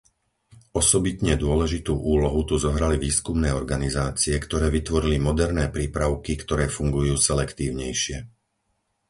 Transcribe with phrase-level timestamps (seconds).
[0.81, 8.17] Osobitne dôležitú úlohu tu zohrali výskumné organizácie, ktoré vytvorili moderné prípravky, ktoré fungujú selektívnejšie.